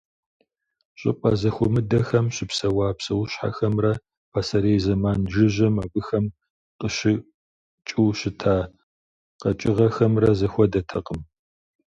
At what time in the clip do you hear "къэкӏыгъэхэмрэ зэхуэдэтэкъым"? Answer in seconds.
9.41-11.21